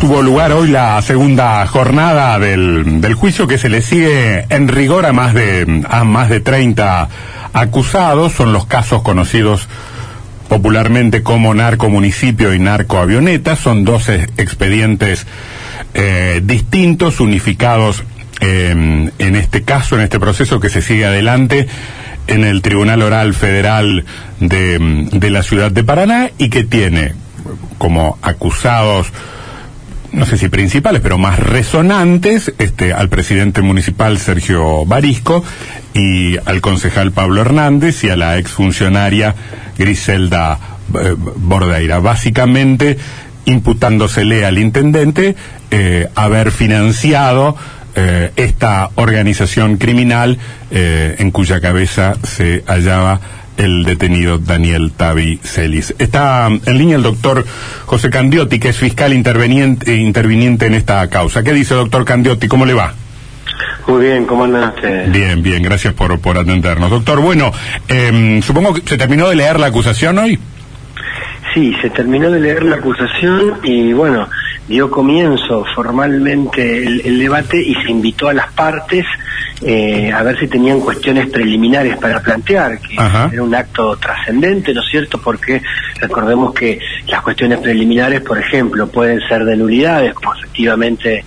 Tuvo 0.00 0.22
lugar 0.22 0.52
hoy 0.52 0.68
la 0.68 1.02
segunda 1.02 1.66
jornada 1.66 2.38
del, 2.38 3.02
del, 3.02 3.12
juicio 3.12 3.46
que 3.46 3.58
se 3.58 3.68
le 3.68 3.82
sigue 3.82 4.46
en 4.48 4.66
rigor 4.68 5.04
a 5.04 5.12
más 5.12 5.34
de 5.34 5.84
a 5.90 6.04
más 6.04 6.30
de 6.30 6.40
30 6.40 7.06
acusados. 7.52 8.32
Son 8.32 8.54
los 8.54 8.64
casos 8.64 9.02
conocidos 9.02 9.68
popularmente 10.48 11.22
como 11.22 11.52
narco 11.52 11.90
municipio 11.90 12.54
y 12.54 12.58
narco 12.58 12.96
avioneta. 12.96 13.56
Son 13.56 13.84
12 13.84 14.30
expedientes 14.38 15.26
eh, 15.92 16.40
distintos, 16.42 17.20
unificados 17.20 18.02
eh, 18.40 19.10
en 19.18 19.36
este 19.36 19.64
caso, 19.64 19.96
en 19.96 20.00
este 20.00 20.18
proceso 20.18 20.60
que 20.60 20.70
se 20.70 20.80
sigue 20.80 21.04
adelante 21.04 21.68
en 22.26 22.44
el 22.44 22.62
Tribunal 22.62 23.02
Oral 23.02 23.34
Federal 23.34 24.06
de, 24.40 25.08
de 25.12 25.30
la 25.30 25.42
ciudad 25.42 25.70
de 25.70 25.84
Paraná 25.84 26.30
y 26.38 26.48
que 26.48 26.64
tiene 26.64 27.12
como 27.76 28.18
acusados 28.22 29.12
no 30.12 30.26
sé 30.26 30.38
si 30.38 30.48
principales, 30.48 31.00
pero 31.00 31.18
más 31.18 31.38
resonantes, 31.38 32.52
este, 32.58 32.92
al 32.92 33.08
presidente 33.08 33.62
municipal 33.62 34.18
Sergio 34.18 34.84
Barisco 34.84 35.44
y 35.94 36.36
al 36.44 36.60
concejal 36.60 37.12
Pablo 37.12 37.40
Hernández 37.40 38.04
y 38.04 38.10
a 38.10 38.16
la 38.16 38.38
exfuncionaria 38.38 39.34
Griselda 39.78 40.58
eh, 40.94 41.14
Bordeira. 41.16 42.00
Básicamente, 42.00 42.98
imputándosele 43.44 44.44
al 44.44 44.58
intendente 44.58 45.36
eh, 45.70 46.08
haber 46.14 46.50
financiado 46.50 47.56
eh, 47.94 48.32
esta 48.36 48.90
organización 48.96 49.76
criminal 49.76 50.38
en 50.72 51.32
cuya 51.32 51.60
cabeza 51.60 52.14
se 52.22 52.62
hallaba 52.68 53.20
el 53.60 53.84
detenido 53.84 54.38
Daniel 54.38 54.90
Tavi 54.96 55.38
Celis. 55.42 55.94
Está 55.98 56.46
en 56.48 56.78
línea 56.78 56.96
el 56.96 57.02
doctor 57.02 57.44
José 57.84 58.08
Candiotti, 58.08 58.58
que 58.58 58.70
es 58.70 58.76
fiscal 58.76 59.12
interveniente, 59.12 59.96
interviniente 59.96 60.66
en 60.66 60.74
esta 60.74 61.06
causa. 61.10 61.42
¿Qué 61.42 61.52
dice 61.52 61.74
doctor 61.74 62.04
Candiotti? 62.04 62.48
¿Cómo 62.48 62.64
le 62.64 62.72
va? 62.72 62.94
Muy 63.86 64.04
bien, 64.04 64.24
¿cómo 64.24 64.44
andaste? 64.44 65.06
Bien, 65.08 65.42
bien, 65.42 65.62
gracias 65.62 65.92
por, 65.92 66.18
por 66.20 66.38
atendernos. 66.38 66.90
Doctor, 66.90 67.20
bueno, 67.20 67.52
eh, 67.88 68.40
supongo 68.42 68.72
que 68.72 68.82
se 68.84 68.96
terminó 68.96 69.28
de 69.28 69.36
leer 69.36 69.60
la 69.60 69.66
acusación 69.66 70.18
hoy. 70.18 70.38
Sí, 71.52 71.74
se 71.82 71.90
terminó 71.90 72.30
de 72.30 72.40
leer 72.40 72.62
la 72.62 72.76
acusación 72.76 73.58
y 73.62 73.92
bueno, 73.92 74.28
dio 74.70 74.88
comienzo 74.88 75.64
formalmente 75.74 76.86
el, 76.86 77.00
el 77.04 77.18
debate 77.18 77.60
y 77.60 77.74
se 77.74 77.90
invitó 77.90 78.28
a 78.28 78.32
las 78.32 78.52
partes 78.52 79.04
eh, 79.62 80.10
a 80.12 80.22
ver 80.22 80.38
si 80.38 80.46
tenían 80.46 80.80
cuestiones 80.80 81.28
preliminares 81.28 81.96
para 81.98 82.20
plantear, 82.20 82.78
que 82.78 82.94
Ajá. 82.96 83.28
era 83.30 83.42
un 83.42 83.54
acto 83.54 83.96
trascendente, 83.96 84.72
¿no 84.72 84.80
es 84.80 84.86
cierto? 84.88 85.20
Porque 85.20 85.60
recordemos 86.00 86.54
que 86.54 86.78
las 87.08 87.20
cuestiones 87.20 87.58
preliminares, 87.58 88.22
por 88.22 88.38
ejemplo, 88.38 88.88
pueden 88.88 89.20
ser 89.28 89.44
de 89.44 89.56
nulidades, 89.56 90.14
como 90.14 90.34
efectivamente 90.34 91.24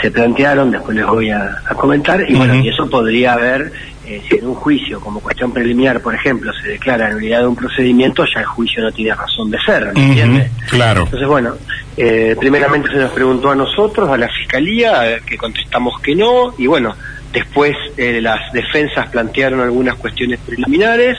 se 0.00 0.10
plantearon, 0.10 0.70
después 0.70 0.96
les 0.96 1.06
voy 1.06 1.30
a, 1.30 1.62
a 1.66 1.74
comentar, 1.74 2.24
y 2.28 2.34
bueno, 2.34 2.54
y 2.54 2.68
eso 2.68 2.88
podría 2.88 3.32
haber, 3.32 3.72
eh, 4.06 4.22
si 4.28 4.36
en 4.36 4.46
un 4.48 4.54
juicio 4.54 5.00
como 5.00 5.20
cuestión 5.20 5.52
preliminar, 5.52 6.00
por 6.00 6.14
ejemplo, 6.14 6.52
se 6.52 6.68
declara 6.70 7.10
nulidad 7.10 7.40
de 7.40 7.46
un 7.46 7.56
procedimiento, 7.56 8.24
ya 8.24 8.40
el 8.40 8.46
juicio 8.46 8.82
no 8.82 8.90
tiene 8.92 9.14
razón 9.14 9.50
de 9.50 9.58
ser, 9.64 9.84
¿me 9.86 9.90
Ujú, 9.92 10.00
entiende? 10.00 10.50
claro. 10.68 11.02
Entonces, 11.04 11.28
bueno, 11.28 11.54
eh, 11.96 12.36
primeramente 12.38 12.88
se 12.90 12.96
nos 12.96 13.12
preguntó 13.12 13.50
a 13.50 13.54
nosotros, 13.54 14.08
a 14.10 14.16
la 14.16 14.28
Fiscalía, 14.28 15.10
eh, 15.10 15.22
que 15.24 15.36
contestamos 15.36 16.00
que 16.00 16.14
no, 16.16 16.54
y 16.58 16.66
bueno, 16.66 16.94
después 17.32 17.74
eh, 17.96 18.20
las 18.20 18.52
defensas 18.52 19.08
plantearon 19.08 19.60
algunas 19.60 19.94
cuestiones 19.96 20.38
preliminares, 20.40 21.16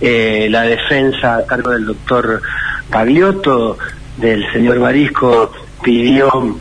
eh, 0.00 0.48
la 0.50 0.62
defensa 0.62 1.36
a 1.36 1.46
cargo 1.46 1.70
del 1.70 1.86
doctor 1.86 2.42
Pagliotto, 2.90 3.78
del 4.16 4.44
señor 4.52 4.78
Barisco, 4.80 5.52
pidió 5.82 6.58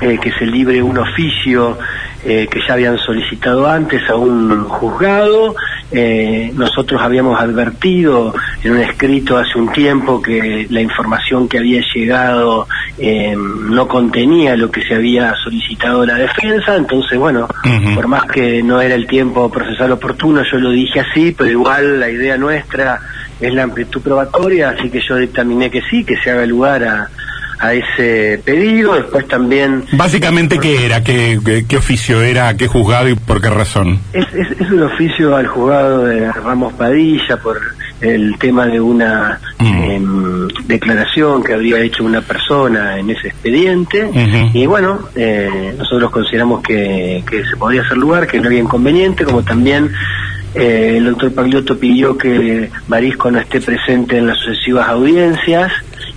eh, 0.00 0.18
que 0.20 0.32
se 0.32 0.46
libre 0.46 0.82
un 0.82 0.98
oficio 0.98 1.78
eh, 2.24 2.46
que 2.50 2.60
ya 2.66 2.74
habían 2.74 2.98
solicitado 2.98 3.66
antes 3.66 4.08
a 4.08 4.14
un 4.14 4.64
juzgado. 4.64 5.54
Eh, 5.90 6.52
nosotros 6.54 7.02
habíamos 7.02 7.40
advertido 7.40 8.34
en 8.62 8.72
un 8.72 8.78
escrito 8.78 9.36
hace 9.36 9.58
un 9.58 9.72
tiempo 9.72 10.22
que 10.22 10.66
la 10.70 10.80
información 10.80 11.48
que 11.48 11.58
había 11.58 11.82
llegado 11.94 12.68
eh, 12.96 13.34
no 13.36 13.88
contenía 13.88 14.56
lo 14.56 14.70
que 14.70 14.82
se 14.82 14.94
había 14.94 15.34
solicitado 15.42 16.06
la 16.06 16.14
defensa, 16.14 16.76
entonces 16.76 17.18
bueno, 17.18 17.48
por 17.94 18.06
más 18.06 18.24
que 18.24 18.62
no 18.62 18.80
era 18.80 18.94
el 18.94 19.06
tiempo 19.06 19.50
procesal 19.50 19.92
oportuno, 19.92 20.42
yo 20.50 20.58
lo 20.58 20.70
dije 20.70 21.00
así, 21.00 21.34
pero 21.36 21.50
igual 21.50 22.00
la 22.00 22.08
idea 22.08 22.38
nuestra 22.38 23.00
es 23.40 23.52
la 23.52 23.64
amplitud 23.64 24.00
probatoria, 24.00 24.70
así 24.70 24.88
que 24.88 25.00
yo 25.00 25.16
dictaminé 25.16 25.70
que 25.70 25.82
sí, 25.90 26.04
que 26.04 26.16
se 26.16 26.30
haga 26.30 26.46
lugar 26.46 26.84
a, 26.84 27.10
a 27.62 27.74
ese 27.74 28.40
pedido, 28.44 28.94
después 28.94 29.26
también 29.28 29.84
Básicamente, 29.92 30.58
¿qué 30.58 30.84
era? 30.84 31.02
¿Qué, 31.02 31.38
qué, 31.44 31.64
qué 31.66 31.76
oficio 31.76 32.20
era? 32.22 32.54
¿Qué 32.56 32.66
juzgado 32.66 33.08
y 33.08 33.14
por 33.14 33.40
qué 33.40 33.50
razón? 33.50 34.00
Es, 34.12 34.26
es, 34.34 34.60
es 34.60 34.70
un 34.70 34.82
oficio 34.82 35.36
al 35.36 35.46
juzgado 35.46 36.04
de 36.04 36.30
Ramos 36.32 36.72
Padilla 36.74 37.36
por 37.36 37.60
el 38.00 38.36
tema 38.38 38.66
de 38.66 38.80
una 38.80 39.40
Mm. 39.62 39.90
em, 39.90 40.48
declaración 40.66 41.42
que 41.42 41.54
habría 41.54 41.78
hecho 41.78 42.04
una 42.04 42.20
persona 42.20 42.98
en 42.98 43.10
ese 43.10 43.28
expediente. 43.28 44.10
Y 44.52 44.66
bueno, 44.66 45.08
eh, 45.14 45.74
nosotros 45.78 46.10
consideramos 46.10 46.62
que, 46.62 47.22
que 47.28 47.44
se 47.44 47.56
podía 47.56 47.82
hacer 47.82 47.96
lugar, 47.96 48.26
que 48.26 48.40
no 48.40 48.46
había 48.48 48.60
inconveniente, 48.60 49.24
como 49.24 49.42
también 49.42 49.92
eh, 50.54 50.94
el 50.98 51.04
doctor 51.06 51.32
Pagliotto 51.32 51.78
pidió 51.78 52.18
que 52.18 52.70
Marisco 52.88 53.30
no 53.30 53.38
esté 53.38 53.60
presente 53.60 54.18
en 54.18 54.26
las 54.26 54.38
sucesivas 54.38 54.88
audiencias. 54.88 55.72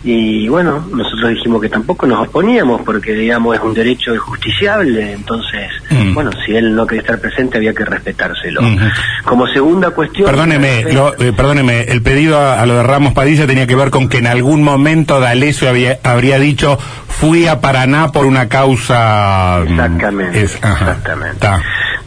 Y 0.08 0.48
bueno, 0.50 0.86
nosotros 0.94 1.32
dijimos 1.32 1.60
que 1.60 1.68
tampoco 1.70 2.06
nos 2.06 2.28
oponíamos 2.28 2.82
porque, 2.84 3.14
digamos, 3.14 3.56
es 3.56 3.62
un 3.64 3.74
derecho 3.74 4.16
justiciable. 4.20 5.14
Entonces, 5.14 5.68
Mm. 5.90 6.14
bueno, 6.14 6.30
si 6.46 6.56
él 6.56 6.76
no 6.76 6.86
quería 6.86 7.02
estar 7.02 7.20
presente, 7.20 7.58
había 7.58 7.74
que 7.74 7.84
respetárselo. 7.86 8.62
Ujú. 8.62 8.86
Como 9.24 9.48
segunda 9.48 9.90
cuestión. 9.90 10.30
Perdóneme, 10.30 10.94
lo- 10.94 11.16
eh, 11.20 11.34
perdóneme, 11.34 11.82
el 11.86 12.04
pedido 12.04 12.40
a, 12.40 12.62
a 12.62 12.66
lo 12.68 12.76
de 12.76 12.84
Ramos 12.84 13.14
Padilla 13.14 13.48
tenía 13.48 13.66
que 13.66 13.76
ver 13.76 13.90
con 13.90 14.08
que 14.08 14.20
en 14.20 14.28
algún 14.28 14.62
momento 14.62 15.20
D'Alessio 15.20 15.70
había, 15.70 15.98
habría 16.04 16.38
dicho 16.38 16.78
fui 17.08 17.48
a 17.48 17.60
Paraná 17.62 18.12
por 18.12 18.26
una 18.28 18.48
causa... 18.50 19.62
mm, 19.66 19.72
Exactamente, 19.72 20.42
es- 20.44 20.60
ajá, 20.64 20.86
exactamente. 20.92 21.48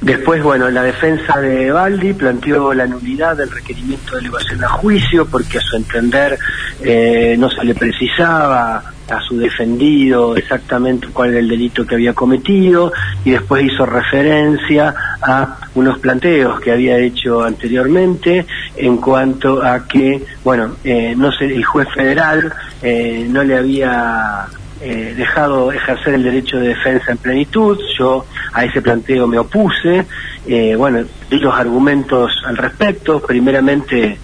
Después, 0.01 0.43
bueno, 0.43 0.71
la 0.71 0.85
defensa 0.85 1.41
de 1.41 1.73
Baldi 1.73 2.13
planteó 2.13 2.73
la 2.73 2.87
nulidad 2.87 3.37
del 3.37 3.51
requerimiento 3.51 4.15
de 4.15 4.21
elevación 4.21 4.63
a 4.63 4.69
juicio 4.69 5.27
porque 5.27 5.59
a 5.59 5.61
su 5.61 5.77
entender 5.77 6.39
eh, 6.83 7.35
no 7.37 7.51
se 7.51 7.65
le 7.65 7.75
precisaba 7.75 8.93
a 9.09 9.21
su 9.23 9.39
defendido 9.39 10.37
exactamente 10.37 11.09
cuál 11.13 11.31
era 11.31 11.41
el 11.41 11.49
delito 11.49 11.85
que 11.85 11.97
había 11.97 12.13
cometido 12.13 12.93
y 13.25 13.33
después 13.33 13.65
hizo 13.65 13.87
referencia 13.87 14.95
a 15.21 15.57
unos 15.75 15.99
planteos 15.99 16.61
que 16.61 16.71
había 16.71 16.99
hecho 16.99 17.43
anteriormente 17.43 18.47
en 18.77 18.99
cuanto 18.99 19.63
a 19.65 19.89
que, 19.89 20.25
bueno, 20.45 20.77
eh, 20.85 21.15
no 21.17 21.33
sé, 21.33 21.47
el 21.47 21.65
juez 21.65 21.89
federal 21.93 22.53
eh, 22.83 23.27
no 23.29 23.43
le 23.43 23.57
había 23.57 24.47
eh, 24.81 25.15
dejado 25.17 25.73
ejercer 25.73 26.15
el 26.15 26.23
derecho 26.23 26.59
de 26.59 26.69
defensa 26.69 27.13
en 27.13 27.19
plenitud. 27.19 27.79
Yo 27.99 28.27
a 28.53 28.65
ese 28.65 28.81
planteo 28.81 29.27
me 29.27 29.39
opuse. 29.39 30.07
Eh, 30.47 30.75
bueno, 30.77 31.05
di 31.31 31.39
los 31.39 31.55
argumentos 31.55 32.33
al 32.47 32.57
respecto. 32.57 33.21
Primeramente, 33.21 34.19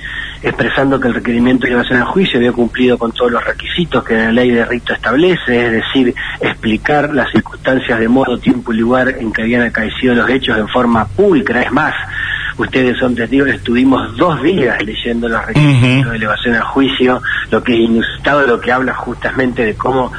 expresando 0.45 1.01
que 1.01 1.09
el 1.09 1.15
requerimiento 1.15 1.63
de 1.63 1.73
elevación 1.73 2.01
al 2.01 2.07
juicio 2.07 2.39
había 2.39 2.53
cumplido 2.53 2.99
con 2.99 3.13
todos 3.13 3.33
los 3.33 3.45
requisitos 3.45 4.05
que 4.05 4.15
la 4.15 4.31
ley 4.31 4.51
de 4.51 4.65
rito 4.65 4.93
establece, 4.93 5.67
es 5.67 5.73
decir, 5.73 6.15
explicar 6.41 7.15
las 7.15 7.31
circunstancias 7.31 7.99
de 7.99 8.09
modo, 8.09 8.39
tiempo 8.39 8.73
y 8.73 8.77
lugar 8.77 9.09
en 9.19 9.33
que 9.33 9.43
habían 9.43 9.63
acaecido 9.63 10.15
los 10.15 10.29
hechos 10.29 10.59
en 10.59 10.69
forma 10.69 11.07
pública. 11.07 11.63
Es 11.63 11.73
más, 11.73 11.95
ustedes 12.59 12.99
son 12.99 13.15
testigos, 13.15 13.49
estuvimos 13.49 14.17
dos 14.19 14.43
días 14.43 14.83
leyendo 14.85 15.29
los 15.29 15.45
requisitos 15.47 16.11
de 16.11 16.17
elevación 16.17 16.55
al 16.55 16.65
juicio, 16.65 17.23
lo 17.51 17.63
que 17.63 17.73
es 17.73 17.81
inusitado, 17.81 18.47
lo 18.47 18.61
que 18.61 18.71
habla 18.71 18.93
justamente 18.95 19.65
de 19.65 19.75
cómo 19.75 20.13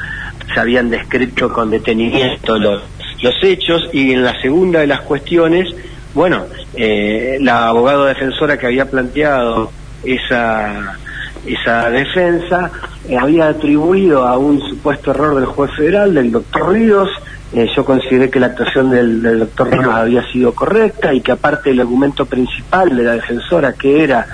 se 0.52 0.60
habían 0.60 0.90
descrito 0.90 1.52
con 1.52 1.70
detenimiento 1.70 2.58
los, 2.58 2.82
los 3.22 3.34
hechos 3.42 3.88
y 3.92 4.12
en 4.12 4.22
la 4.22 4.40
segunda 4.40 4.80
de 4.80 4.86
las 4.86 5.00
cuestiones, 5.02 5.68
bueno, 6.14 6.44
eh, 6.74 7.38
la 7.40 7.68
abogada 7.68 8.06
defensora 8.06 8.58
que 8.58 8.66
había 8.66 8.90
planteado 8.90 9.70
esa 10.04 10.98
esa 11.46 11.90
defensa 11.90 12.70
eh, 13.08 13.16
había 13.16 13.48
atribuido 13.48 14.26
a 14.26 14.36
un 14.36 14.60
supuesto 14.60 15.12
error 15.12 15.36
del 15.36 15.46
juez 15.46 15.70
federal, 15.76 16.14
del 16.14 16.32
doctor 16.32 16.72
Ríos, 16.72 17.08
eh, 17.52 17.68
yo 17.74 17.84
consideré 17.84 18.28
que 18.30 18.40
la 18.40 18.46
actuación 18.46 18.90
del, 18.90 19.22
del 19.22 19.38
doctor 19.40 19.70
Ríos 19.70 19.94
había 19.94 20.26
sido 20.32 20.52
correcta 20.54 21.14
y 21.14 21.20
que 21.20 21.32
aparte 21.32 21.70
el 21.70 21.80
argumento 21.80 22.26
principal 22.26 22.96
de 22.96 23.04
la 23.04 23.12
defensora, 23.12 23.72
que 23.72 24.02
era 24.02 24.26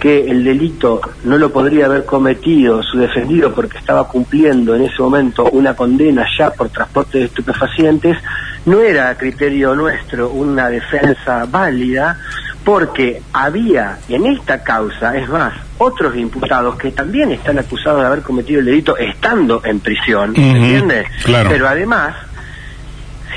que 0.00 0.30
el 0.30 0.44
delito 0.44 1.00
no 1.24 1.38
lo 1.38 1.52
podría 1.52 1.86
haber 1.86 2.04
cometido 2.04 2.82
su 2.82 2.98
defendido 2.98 3.52
porque 3.52 3.78
estaba 3.78 4.06
cumpliendo 4.06 4.74
en 4.74 4.82
ese 4.82 5.02
momento 5.02 5.48
una 5.50 5.74
condena 5.74 6.26
ya 6.38 6.50
por 6.50 6.68
transporte 6.68 7.18
de 7.18 7.24
estupefacientes, 7.24 8.16
no 8.66 8.80
era 8.80 9.10
a 9.10 9.16
criterio 9.16 9.74
nuestro 9.74 10.30
una 10.30 10.68
defensa 10.68 11.46
válida 11.50 12.18
porque 12.64 13.22
había 13.32 13.98
en 14.08 14.26
esta 14.26 14.62
causa, 14.62 15.16
es 15.16 15.28
más, 15.28 15.54
otros 15.78 16.14
imputados 16.16 16.76
que 16.76 16.90
también 16.90 17.32
están 17.32 17.58
acusados 17.58 18.00
de 18.00 18.06
haber 18.06 18.20
cometido 18.20 18.60
el 18.60 18.66
delito 18.66 18.96
estando 18.96 19.62
en 19.64 19.80
prisión, 19.80 20.34
¿entiendes? 20.36 21.06
claro. 21.24 21.48
Pero 21.48 21.66
además, 21.66 22.14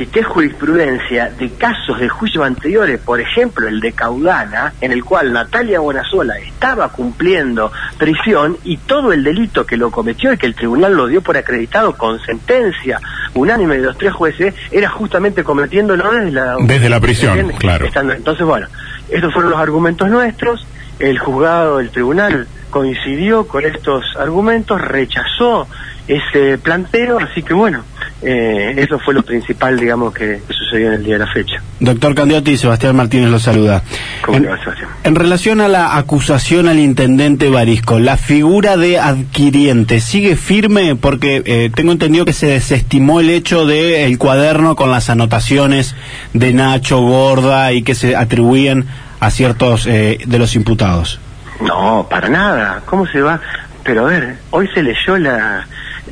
cité 0.02 0.24
jurisprudencia 0.24 1.30
de 1.30 1.52
casos 1.52 2.00
de 2.00 2.10
juicios 2.10 2.44
anteriores, 2.44 3.00
por 3.00 3.22
ejemplo 3.22 3.68
el 3.68 3.80
de 3.80 3.92
Caudana, 3.92 4.74
en 4.82 4.92
el 4.92 5.04
cual 5.04 5.32
Natalia 5.32 5.80
Bonasola 5.80 6.40
estaba 6.40 6.90
cumpliendo 6.90 7.72
prisión 8.00 8.58
y 8.64 8.78
todo 8.78 9.14
el 9.14 9.24
delito 9.24 9.64
que 9.64 9.78
lo 9.78 9.92
cometió 9.92 10.34
y 10.34 10.38
que 10.40 10.48
el 10.48 10.56
tribunal 10.56 10.96
lo 10.96 11.06
dio 11.06 11.22
por 11.22 11.38
acreditado 11.38 11.96
con 11.96 12.20
sentencia 12.20 13.00
unánime 13.36 13.78
de 13.78 13.84
los 13.84 13.98
tres 13.98 14.12
jueces, 14.12 14.56
era 14.72 14.90
justamente 14.90 15.44
cometiéndolo 15.44 16.12
desde 16.12 16.32
la, 16.32 16.56
Desde 16.60 16.90
la 16.90 17.00
prisión, 17.00 17.38
¿entiendes? 17.38 17.60
claro. 17.60 17.86
Entonces, 18.16 18.44
bueno, 18.44 18.68
estos 19.08 19.32
fueron 19.32 19.52
los 19.52 19.60
argumentos 19.60 20.10
nuestros, 20.10 20.66
el 20.98 21.20
juzgado, 21.20 21.80
el 21.80 21.92
tribunal 21.92 22.48
coincidió 22.72 23.48
con 23.48 23.64
estos 23.66 24.04
argumentos, 24.18 24.82
rechazó 24.82 25.68
ese 26.08 26.58
planteo, 26.58 27.20
así 27.20 27.44
que 27.44 27.54
bueno, 27.54 27.84
eh, 28.24 28.74
eso 28.78 29.00
fue 29.00 29.14
lo 29.14 29.24
principal, 29.24 29.80
digamos, 29.80 30.14
que, 30.14 30.42
que 30.48 30.54
sucedió 30.54 30.88
en 30.88 30.94
el 30.94 31.04
día 31.04 31.14
de 31.14 31.26
la 31.26 31.32
fecha. 31.34 31.62
Doctor 31.80 32.14
Candioti, 32.14 32.56
Sebastián 32.58 32.96
Martínez 32.96 33.30
lo 33.30 33.40
saluda. 33.40 33.82
¿Cómo 34.24 34.38
En, 34.38 34.48
va, 34.48 34.60
Sebastián? 34.60 34.90
en 35.04 35.16
relación 35.16 35.62
a 35.62 35.68
la 35.68 35.98
acusación 35.98 36.68
al 36.68 36.78
intendente 36.80 37.50
Barisco, 37.50 38.00
¿la 38.00 38.18
figura 38.18 38.78
de 38.78 39.00
adquiriente 39.00 40.00
sigue 40.00 40.36
firme? 40.36 40.96
Porque 40.96 41.42
eh, 41.46 41.72
tengo 41.74 41.92
entendido 41.92 42.26
que 42.26 42.34
se 42.34 42.48
desestimó 42.48 43.20
el 43.20 43.30
hecho 43.32 43.66
de 43.66 44.06
el 44.06 44.18
cuaderno 44.20 44.76
con 44.76 44.92
las 44.92 45.10
anotaciones 45.10 45.96
de 46.34 46.54
Nacho 46.54 47.00
Gorda 47.02 47.74
y 47.74 47.82
que 47.82 47.96
se 47.96 48.16
atribuían 48.16 48.86
a 49.20 49.32
ciertos 49.32 49.88
eh, 49.88 50.20
de 50.26 50.40
los 50.40 50.56
imputados. 50.56 51.20
No, 51.62 52.08
para 52.10 52.30
nada. 52.30 52.82
¿Cómo 52.86 53.08
se 53.08 53.22
va? 53.22 53.40
Pero 53.84 54.06
a 54.06 54.10
ver, 54.10 54.36
hoy 54.52 54.68
se 54.74 54.84
leyó 54.84 55.18
la... 55.18 55.68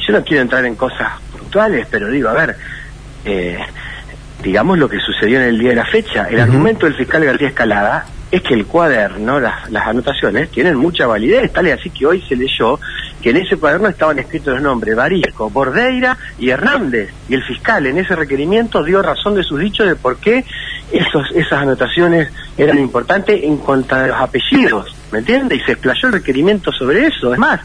Yo 0.08 0.14
no 0.14 0.24
quiero 0.24 0.42
entrar 0.42 0.66
en 0.66 0.76
cosas 0.76 1.08
puntuales, 1.50 1.88
pero 1.90 2.10
digo, 2.10 2.30
a 2.30 2.34
ver, 2.34 2.56
eh, 3.26 3.58
digamos 4.44 4.78
lo 4.78 4.88
que 4.88 5.00
sucedió 5.00 5.42
en 5.42 5.48
el 5.48 5.58
día 5.58 5.70
de 5.70 5.78
la 5.78 5.86
fecha. 5.86 6.28
El 6.30 6.40
argumento 6.40 6.86
del 6.86 6.96
fiscal 6.96 7.26
García 7.26 7.48
Escalada 7.48 8.06
es 8.30 8.44
que 8.44 8.54
el 8.54 8.68
cuaderno, 8.68 9.40
las, 9.40 9.72
las 9.72 9.88
anotaciones, 9.88 10.52
tienen 10.52 10.76
mucha 10.76 11.08
validez, 11.08 11.52
tal 11.52 11.68
y 11.68 11.72
así 11.72 11.90
que 11.90 12.06
hoy 12.06 12.22
se 12.30 12.36
leyó 12.36 12.80
que 13.20 13.32
en 13.32 13.38
ese 13.38 13.58
cuaderno 13.58 13.88
estaban 13.88 14.20
escritos 14.20 14.54
los 14.54 14.62
nombres 14.62 14.96
Barisco, 14.96 15.50
Bordeira 15.50 16.16
y 16.38 16.52
Hernández. 16.52 17.10
Y 17.28 17.34
el 17.34 17.44
fiscal 17.44 17.88
en 17.88 17.98
ese 17.98 18.16
requerimiento 18.16 18.84
dio 18.84 19.02
razón 19.02 19.34
de 19.34 19.44
sus 19.44 19.60
dichos 19.60 19.88
de 19.88 19.96
por 19.96 20.18
qué 20.18 20.46
esos, 20.92 21.32
esas 21.34 21.64
anotaciones 21.64 22.32
eran 22.58 22.78
importantes 22.78 23.44
en 23.44 23.58
cuanto 23.58 23.96
a 23.96 24.08
los 24.08 24.18
apellidos, 24.18 24.96
¿me 25.12 25.20
entiende? 25.20 25.56
Y 25.56 25.60
se 25.62 25.74
explayó 25.74 26.08
el 26.08 26.14
requerimiento 26.14 26.72
sobre 26.72 27.08
eso. 27.08 27.34
Es 27.34 27.40
más, 27.40 27.60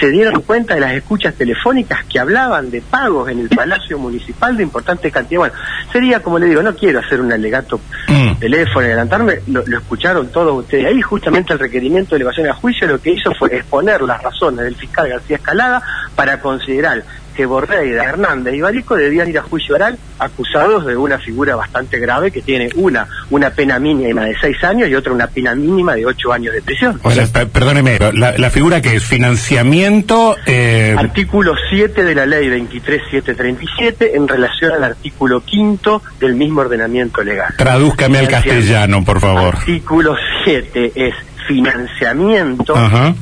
se 0.00 0.10
dieron 0.10 0.42
cuenta 0.42 0.74
de 0.74 0.80
las 0.80 0.92
escuchas 0.92 1.34
telefónicas 1.34 2.04
que 2.04 2.18
hablaban 2.18 2.70
de 2.70 2.80
pagos 2.82 3.30
en 3.30 3.40
el 3.40 3.48
Palacio 3.48 3.98
Municipal 3.98 4.56
de 4.56 4.62
importantes 4.62 5.12
cantidades. 5.12 5.52
Bueno, 5.52 5.54
sería, 5.92 6.20
como 6.20 6.38
le 6.38 6.46
digo, 6.46 6.62
no 6.62 6.74
quiero 6.74 7.00
hacer 7.00 7.20
un 7.20 7.32
alegato 7.32 7.80
Mm. 8.08 8.36
teléfono 8.38 8.82
y 8.82 8.90
adelantarme, 8.90 9.40
lo, 9.48 9.64
lo 9.66 9.78
escucharon 9.78 10.28
todos 10.28 10.56
ustedes. 10.62 10.86
Ahí 10.86 11.00
justamente 11.02 11.52
el 11.52 11.58
requerimiento 11.58 12.10
de 12.10 12.16
elevación 12.16 12.48
a 12.48 12.54
juicio 12.54 12.86
lo 12.86 13.00
que 13.00 13.10
hizo 13.12 13.32
fue 13.34 13.54
exponer 13.56 14.00
las 14.02 14.22
razones 14.22 14.64
del 14.64 14.76
fiscal 14.76 15.08
García 15.08 15.36
Escalada 15.36 15.82
para 16.14 16.40
considerar 16.40 17.02
que 17.36 17.46
Borreira, 17.46 18.04
Hernández 18.04 18.54
y 18.54 18.60
Barisco 18.62 18.96
debían 18.96 19.28
ir 19.28 19.38
a 19.38 19.42
juicio 19.42 19.74
oral 19.74 19.98
acusados 20.18 20.86
de 20.86 20.96
una 20.96 21.18
figura 21.18 21.54
bastante 21.56 21.98
grave 21.98 22.30
que 22.30 22.40
tiene 22.40 22.70
una 22.76 23.06
una 23.30 23.50
pena 23.50 23.78
mínima 23.78 24.24
de 24.24 24.34
seis 24.40 24.56
años 24.64 24.88
y 24.88 24.94
otra 24.94 25.12
una 25.12 25.26
pena 25.26 25.54
mínima 25.54 25.94
de 25.94 26.06
ocho 26.06 26.32
años 26.32 26.54
de 26.54 26.62
prisión. 26.62 26.98
O 27.02 27.10
sea, 27.10 27.26
per- 27.26 27.48
perdóneme, 27.48 27.98
la, 28.14 28.36
la 28.38 28.50
figura 28.50 28.80
que 28.80 28.96
es 28.96 29.04
financiamiento, 29.04 30.36
eh, 30.46 30.94
Artículo 30.98 31.54
7 31.70 32.02
de 32.04 32.14
la 32.14 32.24
ley 32.26 32.48
23737 32.48 34.16
en 34.16 34.26
relación 34.26 34.72
al 34.72 34.84
artículo 34.84 35.42
5 35.48 36.02
del 36.20 36.34
mismo 36.34 36.62
ordenamiento 36.62 37.22
legal. 37.22 37.52
tradúzcame 37.58 38.18
al 38.18 38.28
castellano, 38.28 39.04
por 39.04 39.20
favor. 39.20 39.56
Artículo 39.56 40.16
7 40.44 40.92
es 40.94 41.14
financiamiento 41.46 42.76
Ajá. 42.76 43.14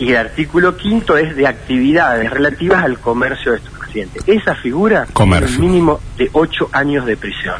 Y 0.00 0.10
el 0.10 0.16
artículo 0.16 0.74
5 0.82 1.16
es 1.18 1.36
de 1.36 1.46
actividades 1.46 2.28
relativas 2.30 2.82
al 2.82 2.98
comercio 2.98 3.52
de 3.52 3.58
estupefacientes. 3.58 4.22
Esa 4.26 4.54
figura 4.56 5.06
Comercio. 5.12 5.48
tiene 5.48 5.64
un 5.66 5.70
mínimo 5.72 6.00
de 6.16 6.28
8 6.32 6.70
años 6.72 7.06
de 7.06 7.16
prisión. 7.16 7.54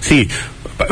Sí, 0.00 0.28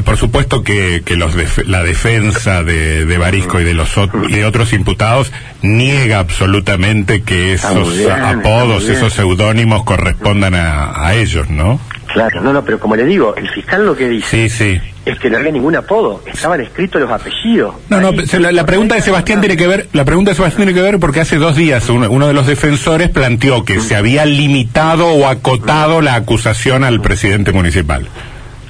por 0.05 0.16
supuesto 0.19 0.62
que, 0.62 1.02
que 1.05 1.16
los 1.16 1.34
def- 1.34 1.64
la 1.66 1.82
defensa 1.82 2.62
de, 2.62 3.06
de 3.06 3.19
Barisco 3.19 3.58
y 3.60 3.64
de 3.64 3.72
los 3.75 3.96
ot- 3.96 4.28
de 4.28 4.44
otros 4.44 4.72
imputados 4.75 5.32
niega 5.62 6.19
absolutamente 6.19 7.22
que 7.22 7.55
esos 7.55 7.96
bien, 7.96 8.10
apodos, 8.10 8.88
esos 8.88 9.12
seudónimos 9.14 9.84
correspondan 9.84 10.55
a, 10.55 11.06
a 11.06 11.14
ellos, 11.14 11.49
¿no? 11.49 11.81
Claro, 12.12 12.40
no, 12.43 12.52
no, 12.52 12.64
pero 12.64 12.78
como 12.81 12.96
le 12.96 13.05
digo, 13.05 13.34
el 13.37 13.49
fiscal 13.50 13.84
lo 13.87 13.94
que 13.96 14.08
dice 14.08 14.49
Sí, 14.49 14.50
sí. 14.50 14.81
Es 15.10 15.19
que 15.19 15.31
no 15.31 15.38
había 15.38 15.52
ningún 15.52 15.76
apodo, 15.76 16.22
estaban 16.26 16.60
escritos 16.60 17.00
los 17.00 17.10
apellidos. 17.10 17.75
No, 17.88 18.00
no, 18.00 18.12
la, 18.12 18.52
la 18.52 18.66
pregunta 18.66 18.94
de 18.94 19.02
Sebastián 19.02 19.40
tiene 19.40 19.56
que 19.56 19.66
ver, 19.66 19.88
la 19.93 20.05
pregunta 20.05 20.31
de 20.31 20.37
Sebastián 20.37 20.66
tiene 20.66 20.75
que 20.75 20.82
ver 20.82 20.99
porque 20.99 21.20
hace 21.20 21.37
dos 21.37 21.56
días 21.56 21.88
uno, 21.88 22.10
uno 22.10 22.26
de 22.26 22.34
los 22.34 22.46
defensores 22.46 23.08
planteó 23.10 23.64
que 23.64 23.81
se 23.81 23.96
había 23.96 24.25
limitado 24.25 25.08
o 25.08 25.28
acotado 25.28 26.00
la 26.00 26.14
acusación 26.14 26.84
al 26.84 27.00
presidente 27.00 27.52
municipal. 27.52 28.06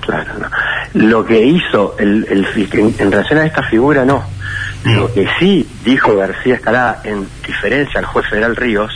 Claro, 0.01 0.33
no. 0.39 0.49
Lo 0.95 1.25
que 1.25 1.45
hizo 1.45 1.97
el, 1.99 2.27
en, 2.31 2.95
en 2.99 3.13
relación 3.13 3.39
a 3.41 3.47
esta 3.47 3.63
figura, 3.65 4.05
no. 4.05 4.25
Lo 4.85 5.13
que 5.13 5.29
sí 5.39 5.69
dijo 5.85 6.17
García 6.17 6.55
Escalada, 6.55 7.03
en 7.05 7.27
diferencia 7.47 7.99
al 7.99 8.07
juez 8.07 8.27
federal 8.29 8.57
Ríos, 8.57 8.91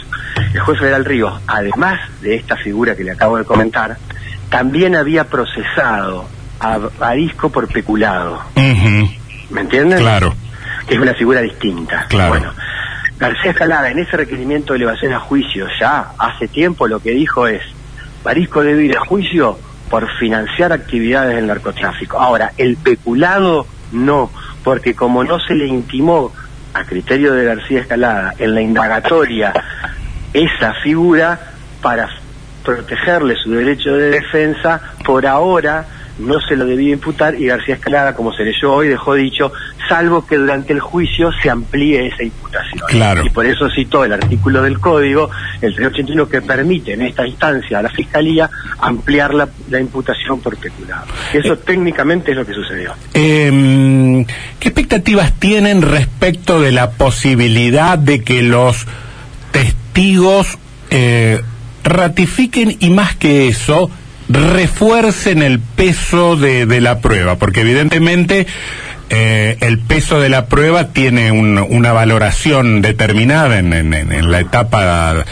el 0.54 0.60
juez 0.60 0.78
federal 0.78 1.04
Ríos, 1.04 1.38
además 1.46 2.00
de 2.22 2.36
esta 2.36 2.56
figura 2.56 2.94
que 2.96 3.04
le 3.04 3.10
acabo 3.10 3.36
de 3.36 3.44
comentar, 3.44 3.98
también 4.48 4.96
había 4.96 5.24
procesado 5.24 6.26
a 6.62 6.78
Barisco 6.78 7.50
por 7.50 7.66
peculado. 7.66 8.40
¿Me 8.54 9.60
entienden? 9.60 9.98
Claro. 9.98 10.32
que 10.86 10.94
es 10.94 11.00
una 11.00 11.12
figura 11.14 11.40
distinta. 11.40 12.06
Claro. 12.08 12.30
Bueno, 12.30 12.52
García 13.18 13.50
Escalada 13.50 13.90
en 13.90 13.98
ese 13.98 14.16
requerimiento 14.16 14.72
de 14.72 14.78
elevación 14.78 15.12
a 15.12 15.20
juicio 15.20 15.66
ya 15.80 16.12
hace 16.18 16.48
tiempo 16.48 16.86
lo 16.86 17.00
que 17.00 17.10
dijo 17.10 17.46
es, 17.48 17.62
Barisco 18.22 18.62
debe 18.62 18.84
ir 18.84 18.96
a 18.96 19.00
juicio 19.00 19.58
por 19.90 20.08
financiar 20.18 20.72
actividades 20.72 21.34
del 21.34 21.48
narcotráfico. 21.48 22.18
Ahora, 22.18 22.52
el 22.56 22.76
peculado 22.76 23.66
no, 23.90 24.30
porque 24.62 24.94
como 24.94 25.24
no 25.24 25.40
se 25.40 25.54
le 25.54 25.66
intimó 25.66 26.32
a 26.74 26.84
criterio 26.84 27.34
de 27.34 27.44
García 27.44 27.80
Escalada 27.80 28.34
en 28.38 28.54
la 28.54 28.62
indagatoria 28.62 29.52
esa 30.32 30.74
figura 30.82 31.38
para 31.82 32.08
protegerle 32.64 33.34
su 33.36 33.50
derecho 33.50 33.90
de 33.94 34.10
defensa, 34.10 34.80
por 35.04 35.26
ahora 35.26 35.86
no 36.18 36.40
se 36.40 36.56
lo 36.56 36.66
debía 36.66 36.92
imputar 36.92 37.34
y 37.34 37.46
García 37.46 37.74
Escalada, 37.74 38.14
como 38.14 38.32
se 38.32 38.44
leyó 38.44 38.72
hoy, 38.72 38.88
dejó 38.88 39.14
dicho, 39.14 39.52
salvo 39.88 40.26
que 40.26 40.36
durante 40.36 40.72
el 40.72 40.80
juicio 40.80 41.30
se 41.42 41.50
amplíe 41.50 42.06
esa 42.06 42.22
imputación. 42.22 42.80
Claro. 42.88 43.24
Y 43.24 43.30
por 43.30 43.46
eso 43.46 43.68
citó 43.70 44.04
el 44.04 44.12
artículo 44.12 44.62
del 44.62 44.78
Código, 44.78 45.30
el 45.60 45.74
381, 45.74 46.28
que 46.28 46.42
permite 46.42 46.92
en 46.94 47.02
esta 47.02 47.26
instancia 47.26 47.78
a 47.78 47.82
la 47.82 47.88
Fiscalía 47.88 48.48
ampliar 48.80 49.34
la, 49.34 49.48
la 49.70 49.80
imputación 49.80 50.40
por 50.40 50.56
peculado. 50.56 51.06
Eso 51.32 51.56
técnicamente 51.58 52.32
es 52.32 52.36
lo 52.36 52.46
que 52.46 52.54
sucedió. 52.54 52.92
Eh, 53.14 54.24
¿Qué 54.58 54.68
expectativas 54.68 55.32
tienen 55.38 55.82
respecto 55.82 56.60
de 56.60 56.72
la 56.72 56.90
posibilidad 56.90 57.98
de 57.98 58.22
que 58.22 58.42
los 58.42 58.86
testigos 59.50 60.58
eh, 60.90 61.40
ratifiquen 61.84 62.76
y 62.80 62.90
más 62.90 63.16
que 63.16 63.48
eso, 63.48 63.90
refuercen 64.32 65.42
el 65.42 65.60
peso 65.60 66.36
de, 66.36 66.66
de 66.66 66.80
la 66.80 67.00
prueba? 67.00 67.36
Porque 67.36 67.60
evidentemente 67.62 68.46
eh, 69.10 69.58
el 69.60 69.78
peso 69.78 70.20
de 70.20 70.28
la 70.30 70.46
prueba 70.46 70.88
tiene 70.88 71.30
un- 71.32 71.58
una 71.58 71.92
valoración 71.92 72.80
determinada 72.82 73.58
en, 73.58 73.72
en- 73.72 74.30
la 74.30 74.40
etapa 74.40 75.24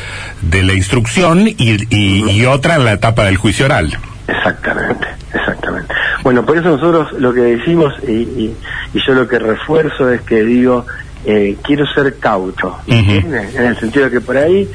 de 0.42 0.62
la 0.62 0.74
instrucción 0.74 1.48
y, 1.48 1.54
y- 1.88 2.30
y 2.30 2.44
otra 2.46 2.76
en 2.76 2.84
la 2.84 2.92
etapa 2.92 3.24
del 3.24 3.36
juicio 3.36 3.64
oral. 3.66 3.96
Exactamente, 4.28 5.06
exactamente. 5.32 5.92
Bueno, 6.22 6.44
por 6.44 6.58
eso 6.58 6.68
nosotros 6.76 7.12
lo 7.18 7.32
que 7.32 7.40
decimos, 7.40 7.94
y, 8.06 8.12
y- 8.12 8.56
y 8.92 9.00
yo 9.06 9.14
lo 9.14 9.26
que 9.26 9.38
refuerzo 9.38 10.10
es 10.10 10.20
que 10.22 10.42
digo, 10.44 10.84
eh, 11.24 11.56
quiero 11.64 11.86
ser 11.86 12.18
cauto, 12.18 12.78
en 12.86 13.54
el 13.56 13.78
sentido 13.78 14.06
de 14.06 14.10
que 14.10 14.20
por 14.20 14.36
ahí 14.36 14.68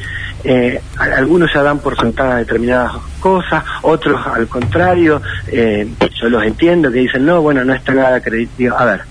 eh, 0.44 0.79
algunos 0.98 1.51
ya 1.53 1.62
dan 1.63 1.79
por 1.79 1.96
sentadas 2.00 2.38
determinadas 2.39 2.91
cosas, 3.25 3.63
otros 3.82 4.22
al 4.27 4.48
contrario, 4.48 5.20
eh, 5.48 5.89
yo 6.22 6.29
los 6.29 6.44
entiendo 6.44 6.91
que 6.91 7.00
dicen, 7.00 7.25
no, 7.25 7.41
bueno, 7.41 7.65
no 7.65 7.74
está 7.74 7.91
nada 7.91 8.17
acreditado. 8.17 8.77
A 8.77 8.86
ver, 8.86 9.01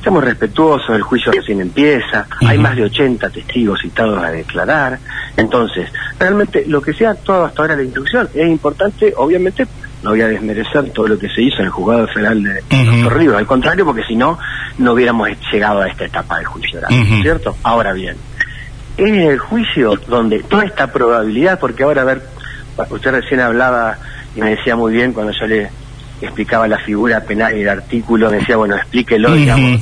seamos 0.00 0.22
respetuosos, 0.22 0.94
el 0.94 1.02
juicio 1.02 1.32
recién 1.32 1.60
empieza, 1.60 2.28
hay 2.46 2.56
más 2.56 2.76
de 2.76 2.84
80 2.84 3.30
testigos 3.30 3.80
citados 3.80 4.22
a 4.22 4.30
declarar, 4.30 5.00
entonces, 5.36 5.90
realmente 6.20 6.64
lo 6.68 6.80
que 6.80 6.92
se 6.92 7.04
ha 7.04 7.10
actuado 7.10 7.46
hasta 7.46 7.62
ahora 7.62 7.74
la 7.74 7.82
instrucción 7.82 8.28
es 8.32 8.46
importante, 8.46 9.12
obviamente, 9.16 9.66
no 10.04 10.10
voy 10.10 10.20
a 10.20 10.28
desmerecer 10.28 10.90
todo 10.90 11.08
lo 11.08 11.18
que 11.18 11.28
se 11.30 11.42
hizo 11.42 11.56
en 11.58 11.64
el 11.64 11.70
juzgado 11.70 12.06
federal 12.06 12.44
de 12.44 13.06
uh 13.06 13.10
Ríos, 13.10 13.34
al 13.34 13.46
contrario, 13.46 13.84
porque 13.84 14.04
si 14.04 14.14
no, 14.14 14.38
no 14.78 14.92
hubiéramos 14.92 15.30
llegado 15.52 15.80
a 15.80 15.88
esta 15.88 16.04
etapa 16.04 16.36
del 16.36 16.46
juicio 16.46 16.78
oral, 16.78 16.92
¿cierto? 17.22 17.56
Ahora 17.64 17.92
bien, 17.92 18.16
es 18.96 19.10
el 19.10 19.38
juicio 19.40 19.98
donde 20.06 20.44
toda 20.44 20.64
esta 20.64 20.92
probabilidad, 20.92 21.58
porque 21.58 21.82
ahora, 21.82 22.02
a 22.02 22.04
ver, 22.04 22.33
usted 22.90 23.10
recién 23.10 23.40
hablaba 23.40 23.98
y 24.34 24.40
me 24.40 24.50
decía 24.50 24.76
muy 24.76 24.92
bien 24.92 25.12
cuando 25.12 25.32
yo 25.32 25.46
le 25.46 25.70
explicaba 26.20 26.66
la 26.68 26.78
figura 26.78 27.20
penal 27.20 27.56
y 27.56 27.62
el 27.62 27.68
artículo, 27.68 28.30
me 28.30 28.38
decía, 28.38 28.56
bueno, 28.56 28.76
explíquelo, 28.76 29.34
digamos, 29.34 29.80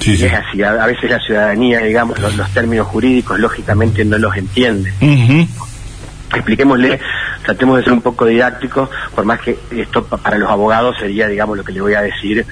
es 0.00 0.32
así, 0.32 0.62
a, 0.62 0.86
veces 0.86 1.10
la 1.10 1.20
ciudadanía, 1.20 1.80
digamos, 1.80 2.18
los, 2.18 2.50
términos 2.50 2.86
jurídicos, 2.86 3.38
lógicamente 3.38 4.04
no 4.04 4.18
los 4.18 4.36
entiende. 4.36 4.92
Expliquémosle, 6.34 7.00
tratemos 7.44 7.78
de 7.78 7.84
ser 7.84 7.92
un 7.92 8.02
poco 8.02 8.26
didácticos, 8.26 8.88
por 9.14 9.24
más 9.24 9.40
que 9.40 9.58
esto 9.70 10.04
para 10.04 10.38
los 10.38 10.50
abogados 10.50 10.96
sería, 10.98 11.28
digamos, 11.28 11.56
lo 11.56 11.64
que 11.64 11.72
le 11.72 11.80
voy 11.80 11.94
a 11.94 12.00
decir. 12.00 12.44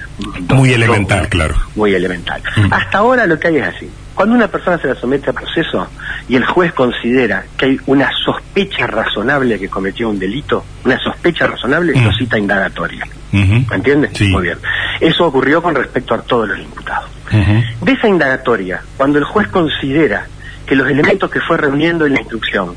Muy 0.49 0.71
elemental, 0.71 1.27
claro. 1.27 1.55
Muy 1.75 1.93
elemental. 1.93 2.41
Hasta 2.71 2.99
ahora 2.99 3.25
lo 3.25 3.39
que 3.39 3.47
hay 3.47 3.57
es 3.57 3.67
así. 3.67 3.89
Cuando 4.13 4.35
una 4.35 4.47
persona 4.47 4.77
se 4.77 4.87
la 4.87 4.95
somete 4.95 5.31
a 5.31 5.33
proceso 5.33 5.87
y 6.29 6.35
el 6.35 6.45
juez 6.45 6.71
considera 6.73 7.43
que 7.57 7.65
hay 7.65 7.79
una 7.87 8.11
sospecha 8.23 8.85
razonable 8.85 9.57
que 9.57 9.67
cometió 9.67 10.07
un 10.07 10.19
delito, 10.19 10.63
una 10.85 10.99
sospecha 10.99 11.47
razonable, 11.47 11.93
lo 11.99 12.13
cita 12.13 12.37
indagatoria. 12.37 13.05
¿Me 13.31 13.65
entiendes? 13.71 14.21
Muy 14.29 14.43
bien. 14.43 14.59
Eso 14.99 15.25
ocurrió 15.25 15.63
con 15.63 15.73
respecto 15.73 16.13
a 16.13 16.21
todos 16.21 16.49
los 16.49 16.59
imputados. 16.59 17.09
De 17.81 17.91
esa 17.91 18.07
indagatoria, 18.07 18.81
cuando 18.95 19.17
el 19.17 19.25
juez 19.25 19.47
considera 19.47 20.27
que 20.67 20.75
los 20.75 20.89
elementos 20.89 21.29
que 21.31 21.41
fue 21.41 21.57
reuniendo 21.57 22.05
en 22.05 22.13
la 22.13 22.19
instrucción 22.21 22.75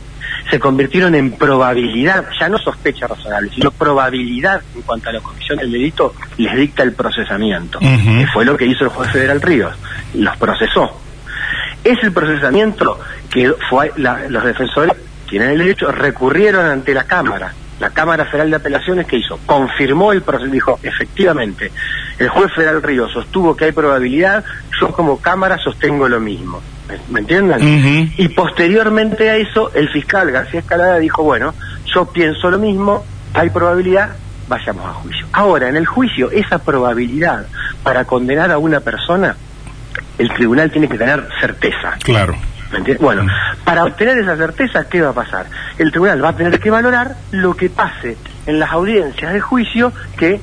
se 0.51 0.61
convirtieron 0.61 1.15
en 1.15 1.33
probabilidad, 1.33 2.27
ya 2.39 2.49
no 2.49 2.59
sospecha 2.59 3.07
razonable, 3.07 3.51
sino 3.55 3.71
probabilidad 3.71 4.63
en 4.75 4.83
cuanto 4.83 5.11
a 5.11 5.13
la 5.13 5.21
comisión 5.21 5.59
del 5.59 5.73
delito, 5.73 6.15
les 6.37 6.57
dicta 6.57 6.83
el 6.83 6.93
procesamiento. 6.93 7.79
Que 7.79 8.27
fue 8.33 8.45
lo 8.45 8.57
que 8.57 8.67
hizo 8.67 8.85
el 8.85 8.91
juez 8.91 9.11
federal 9.11 9.41
Ríos. 9.43 9.75
Los 10.15 10.37
procesó. 10.37 11.01
Es 11.83 11.99
el 12.03 12.13
procesamiento 12.13 12.99
que 13.31 13.53
fue 13.69 13.93
los 13.97 14.45
defensores 14.45 14.97
tienen 15.29 15.51
el 15.51 15.59
derecho, 15.59 15.91
recurrieron 15.91 16.67
ante 16.67 16.95
la 16.95 17.05
Cámara 17.05 17.53
la 17.81 17.91
Cámara 17.91 18.25
Federal 18.25 18.51
de 18.51 18.57
Apelaciones 18.57 19.07
que 19.07 19.19
hizo, 19.19 19.39
confirmó 19.45 20.13
el 20.13 20.23
proceso, 20.23 20.51
dijo, 20.51 20.79
efectivamente, 20.83 21.71
el 22.19 22.29
juez 22.29 22.53
federal 22.55 22.83
Río 22.83 23.09
sostuvo 23.09 23.57
que 23.57 23.67
hay 23.67 23.73
probabilidad, 23.73 24.45
yo 24.81 24.93
como 24.93 25.21
Cámara 25.21 25.59
sostengo 25.59 26.09
lo 26.09 26.21
mismo. 26.21 26.63
¿Me, 27.09 27.21
entienden? 27.21 28.13
Y 28.17 28.29
posteriormente 28.29 29.29
a 29.29 29.37
eso, 29.37 29.73
el 29.75 29.89
fiscal 29.89 30.31
García 30.31 30.61
Escalada 30.61 30.99
dijo, 30.99 31.23
bueno, 31.23 31.55
yo 31.93 32.07
pienso 32.07 32.51
lo 32.51 32.59
mismo, 32.59 33.05
hay 33.35 33.51
probabilidad, 33.51 34.17
vayamos 34.49 34.85
a 34.87 34.95
juicio. 34.95 35.27
Ahora, 35.33 35.69
en 35.69 35.77
el 35.77 35.87
juicio, 35.87 36.31
esa 36.31 36.59
probabilidad 36.59 37.47
para 37.83 38.05
condenar 38.05 38.51
a 38.51 38.59
una 38.59 38.81
persona, 38.81 39.37
el 40.19 40.29
tribunal 40.31 40.71
tiene 40.71 40.89
que 40.89 40.99
tener 40.99 41.27
certeza. 41.41 41.97
Claro. 42.03 42.37
Bueno, 43.01 43.27
para 43.65 43.85
obtener 43.85 44.19
esa 44.19 44.37
certeza, 44.37 44.89
¿qué 44.89 45.01
va 45.01 45.11
a 45.11 45.13
pasar? 45.13 45.47
El 45.79 45.91
tribunal 45.91 46.23
va 46.23 46.31
a 46.31 46.37
tener 46.37 46.59
que 46.59 46.71
valorar 46.71 47.17
lo 47.31 47.55
que 47.55 47.71
pase 47.71 48.17
en 48.47 48.59
las 48.59 48.73
audiencias 48.73 49.33
de 49.33 49.41
juicio 49.41 49.93
que 50.17 50.41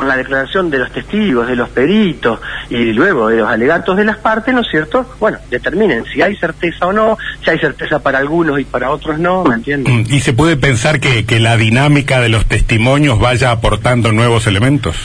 con 0.00 0.08
la 0.08 0.16
declaración 0.16 0.70
de 0.70 0.78
los 0.78 0.90
testigos, 0.90 1.46
de 1.46 1.54
los 1.54 1.68
peritos 1.68 2.40
y 2.70 2.94
luego 2.94 3.28
de 3.28 3.36
los 3.36 3.48
alegatos 3.50 3.98
de 3.98 4.06
las 4.06 4.16
partes, 4.16 4.54
¿no 4.54 4.62
es 4.62 4.68
cierto? 4.70 5.04
Bueno, 5.20 5.36
determinen 5.50 6.06
si 6.10 6.22
hay 6.22 6.34
certeza 6.36 6.86
o 6.86 6.92
no, 6.94 7.18
si 7.44 7.50
hay 7.50 7.58
certeza 7.58 7.98
para 7.98 8.16
algunos 8.18 8.58
y 8.58 8.64
para 8.64 8.90
otros 8.92 9.18
no, 9.18 9.44
¿me 9.44 9.56
entienden? 9.56 10.06
¿Y 10.08 10.20
se 10.20 10.32
puede 10.32 10.56
pensar 10.56 11.00
que, 11.00 11.26
que 11.26 11.38
la 11.38 11.58
dinámica 11.58 12.18
de 12.18 12.30
los 12.30 12.46
testimonios 12.46 13.20
vaya 13.20 13.50
aportando 13.50 14.10
nuevos 14.10 14.46
elementos? 14.46 14.96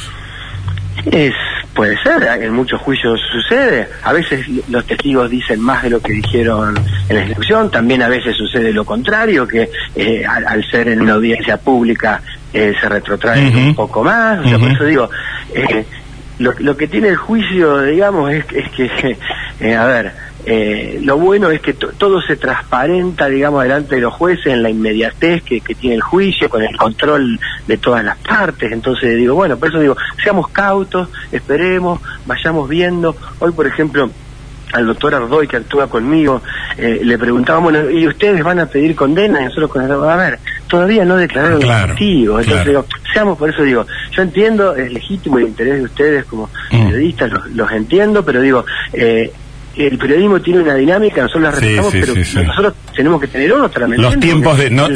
Es 1.11 1.33
Puede 1.75 2.01
ser, 2.01 2.23
en 2.41 2.53
muchos 2.53 2.79
juicios 2.79 3.19
sucede. 3.29 3.89
A 4.01 4.13
veces 4.13 4.47
los 4.69 4.85
testigos 4.85 5.29
dicen 5.29 5.59
más 5.59 5.83
de 5.83 5.89
lo 5.89 5.99
que 5.99 6.13
dijeron 6.13 6.73
en 7.09 7.15
la 7.15 7.23
instrucción, 7.23 7.69
también 7.69 8.01
a 8.01 8.07
veces 8.07 8.33
sucede 8.37 8.71
lo 8.71 8.85
contrario, 8.85 9.45
que 9.45 9.69
eh, 9.93 10.25
al, 10.25 10.63
ser 10.71 10.87
en 10.87 11.01
una 11.01 11.15
audiencia 11.15 11.57
pública 11.57 12.21
eh, 12.55 12.73
se 12.79 12.87
retrotrae 12.87 13.49
un 13.49 13.75
poco 13.75 14.03
más. 14.03 14.39
por 14.39 14.71
eso 14.71 14.85
digo, 14.85 15.09
eh, 15.53 15.85
lo, 16.39 16.53
lo, 16.59 16.77
que 16.77 16.87
tiene 16.87 17.09
el 17.09 17.17
juicio, 17.17 17.81
digamos, 17.81 18.31
es, 18.31 18.45
es 18.53 18.69
que, 18.71 19.75
a 19.75 19.85
ver, 19.85 20.13
eh, 20.47 20.99
lo 21.03 21.17
bueno 21.17 21.49
es 21.49 21.59
que 21.59 21.73
todo 21.73 22.21
se 22.21 22.37
transparenta, 22.37 23.27
digamos, 23.27 23.63
delante 23.63 23.95
de 23.95 24.01
los 24.01 24.13
jueces 24.13 24.47
en 24.47 24.61
la 24.61 24.69
inmediatez 24.69 25.43
que, 25.43 25.59
tiene 25.59 25.95
el 25.95 26.01
juicio, 26.01 26.49
con 26.49 26.61
el 26.61 26.77
control 26.77 27.39
de 27.67 27.77
todas 27.77 28.05
las 28.05 28.17
partes. 28.19 28.71
Entonces 28.71 29.17
digo, 29.17 29.35
bueno, 29.35 29.57
por 29.57 29.69
eso 29.69 29.79
digo, 29.79 29.97
seamos 30.23 30.47
cautos, 30.49 31.09
esperemos, 31.31 31.99
vayamos 32.25 32.69
viendo. 32.69 33.15
Hoy, 33.39 33.51
por 33.51 33.67
ejemplo, 33.67 34.09
al 34.75 34.87
doctor 34.87 35.15
Ardoy 35.15 35.47
que 35.47 35.57
actúa 35.57 35.87
conmigo, 35.87 36.41
eh, 36.77 36.99
le 37.03 37.17
preguntábamos, 37.17 37.73
¿y 37.91 38.05
ustedes 38.07 38.43
van 38.43 38.59
a 38.59 38.65
pedir 38.65 38.95
condena? 38.95 39.41
Y 39.41 39.45
nosotros 39.45 39.71
con 39.71 39.89
a 39.89 40.15
ver, 40.15 40.39
todavía 40.67 41.05
no 41.05 41.15
declararon 41.15 41.61
claro, 41.61 41.95
Entonces 41.97 42.65
digo, 42.65 42.85
seamos, 43.13 43.37
por 43.37 43.49
eso 43.49 43.63
digo, 43.63 43.85
yo 44.11 44.21
entiendo, 44.21 44.75
es 44.75 44.91
legítimo 44.91 45.39
el 45.39 45.47
interés 45.47 45.75
de 45.75 45.83
ustedes 45.83 46.25
como 46.25 46.49
mm. 46.71 46.85
periodistas, 46.85 47.31
los, 47.31 47.51
los, 47.51 47.71
entiendo, 47.71 48.25
pero 48.25 48.41
digo, 48.41 48.65
eh, 48.91 49.31
el 49.77 49.97
periodismo 49.97 50.39
tiene 50.39 50.61
una 50.61 50.75
dinámica, 50.75 51.21
nosotros 51.21 51.43
la 51.43 51.51
respetamos, 51.51 51.91
pero 51.91 52.45
nosotros 52.45 52.73
tenemos 52.95 53.21
que 53.21 53.27
tener 53.27 53.51
otra. 53.53 53.87
los 53.87 54.19
tiempos 54.19 54.57
de. 54.57 54.69
No, 54.69 54.87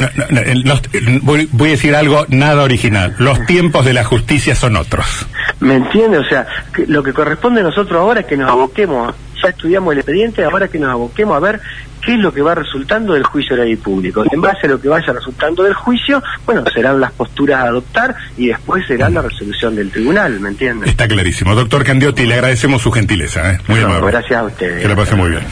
voy, 1.22 1.68
a 1.68 1.70
decir 1.70 1.94
algo 1.94 2.24
nada 2.28 2.62
original. 2.62 3.14
Los 3.18 3.44
tiempos 3.46 3.84
de 3.84 3.92
la 3.92 4.04
justicia 4.04 4.54
son 4.54 4.76
otros. 4.76 5.26
¿Me 5.60 5.76
entiende? 5.76 6.18
O 6.18 6.24
sea, 6.24 6.46
lo 6.86 7.02
que 7.02 7.12
corresponde 7.12 7.60
a 7.60 7.64
nosotros 7.64 8.00
ahora 8.00 8.20
es 8.20 8.26
que 8.26 8.36
nos 8.36 8.50
aboquemos. 8.50 9.14
Ya 9.42 9.50
estudiamos 9.50 9.92
el 9.92 9.98
expediente, 9.98 10.44
ahora 10.44 10.68
que 10.68 10.78
nos 10.78 10.90
aboquemos 10.90 11.36
a 11.36 11.40
ver 11.40 11.60
qué 12.00 12.14
es 12.14 12.18
lo 12.18 12.32
que 12.32 12.42
va 12.42 12.54
resultando 12.54 13.14
del 13.14 13.24
juicio 13.24 13.54
oral 13.54 13.68
y 13.68 13.76
público. 13.76 14.24
En 14.30 14.40
base 14.40 14.66
a 14.66 14.70
lo 14.70 14.80
que 14.80 14.88
vaya 14.88 15.12
resultando 15.12 15.62
del 15.62 15.74
juicio, 15.74 16.22
bueno, 16.46 16.64
serán 16.72 17.00
las 17.00 17.12
posturas 17.12 17.60
a 17.60 17.68
adoptar 17.68 18.14
y 18.36 18.48
después 18.48 18.86
será 18.86 19.10
la 19.10 19.22
resolución 19.22 19.76
del 19.76 19.90
tribunal, 19.90 20.40
¿me 20.40 20.48
entiendes? 20.48 20.88
Está 20.90 21.06
clarísimo. 21.06 21.54
Doctor 21.54 21.84
Candiotti, 21.84 22.26
le 22.26 22.34
agradecemos 22.34 22.82
su 22.82 22.90
gentileza. 22.90 23.52
¿eh? 23.52 23.58
Muy 23.68 23.80
amable. 23.80 24.10
Gracias 24.10 24.40
a 24.40 24.44
ustedes. 24.44 24.82
Que 24.82 24.88
le 24.88 24.96
pase 24.96 25.14
muy 25.14 25.30
bien. 25.30 25.42